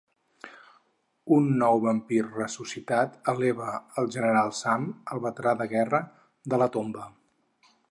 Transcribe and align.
Un 1.35 1.49
nou 1.63 1.81
vampir 1.83 2.21
ressuscitat 2.29 3.19
eleva 3.35 3.69
al 4.03 4.09
General 4.17 4.51
Sam, 4.63 4.89
el 5.17 5.23
veterà 5.29 5.55
de 5.63 5.71
guerra, 5.77 6.03
de 6.55 6.63
la 6.65 6.73
tomba. 6.79 7.07